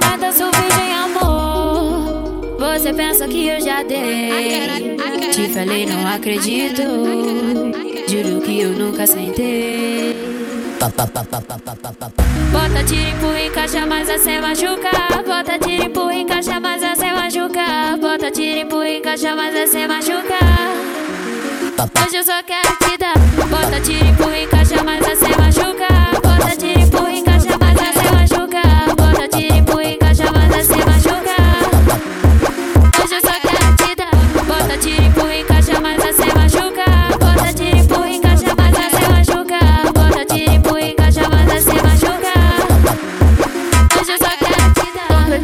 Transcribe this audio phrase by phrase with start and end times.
[0.00, 2.56] Nada sou virgem, amor.
[2.56, 4.96] Você pensa que eu já dei.
[5.32, 6.82] Te falei, não acredito.
[8.06, 10.14] Juro que eu nunca sentei.
[12.52, 14.90] Bota tiro, empurra, encaixa, mas assim machuca.
[15.26, 17.96] Bota tiro, empurra, encaixa, mas assim machuca.
[18.00, 20.38] Bota tiro, empurra, encaixa, mas assim machuca.
[22.06, 23.18] Hoje eu só quero te dar.
[23.48, 25.29] Bota tiro, empurra, encaixa, mas assim machuca.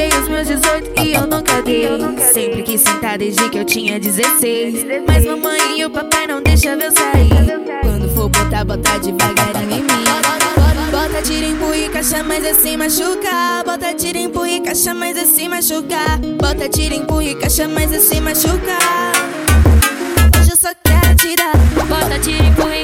[0.00, 1.86] Completei os meus 18 e eu nunca dei.
[2.32, 4.86] Sempre quis sentar desde que eu tinha 16.
[5.06, 7.28] Mas mamãe e o papai não deixam eu sair.
[7.82, 10.04] Quando for botar, botar devagarinho em mim.
[10.90, 13.62] Bota tira, empurra e caixa, mas assim machuca.
[13.66, 16.18] Bota tira, empurra e caixa, mas assim machuca.
[16.40, 18.78] Bota tira, empurra e caixa, mas assim machuca.
[20.40, 21.52] Hoje eu só quero te dar.
[21.86, 22.79] Bota tiro, empurra,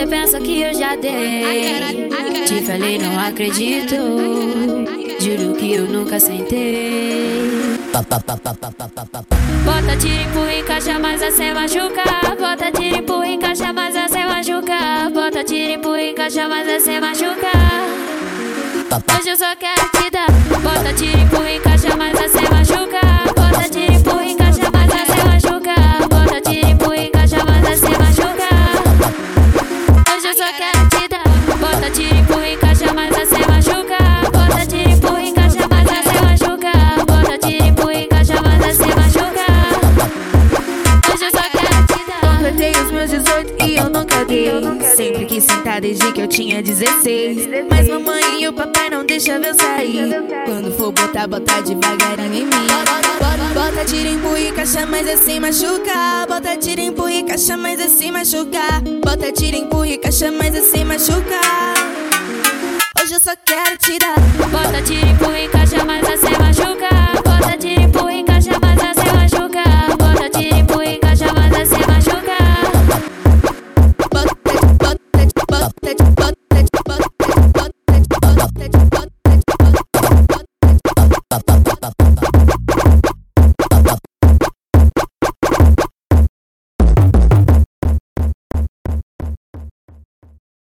[0.00, 2.08] Você pensa que eu já dei.
[2.46, 3.96] Te falei, não acredito.
[5.20, 7.78] Juro que eu nunca sentei.
[9.62, 12.02] Bota tiro, empurra, encaixa, mas assim machuca.
[12.40, 15.10] Bota tiro, empurra, encaixa, mas assim machuca.
[15.12, 17.50] Bota tiro, empurra, encaixa, mas assim machuca.
[19.18, 20.32] Hoje eu só quero te dar.
[20.62, 23.00] Bota tiro, empurra, encaixa, mas assim machuca.
[23.36, 24.09] Bota tiro, empurra,
[43.30, 44.50] 18 e eu nunca dei.
[44.96, 47.48] Sempre quis sentar desde que eu tinha 16.
[47.70, 50.10] Mas mamãe e o papai não deixam eu sair.
[50.44, 52.66] Quando for botar, botar devagarinho em mim.
[53.54, 56.26] Bota tira, empurra e caixa, mas assim machuca.
[56.28, 58.82] Bota tira, empurra e caixa, mas assim machuca.
[59.04, 61.40] Bota tira, empurra e caixa, mas assim machuca.
[63.00, 64.16] Hoje eu só quero te dar.
[64.50, 65.59] Bota tiro, empurra, assim machuca.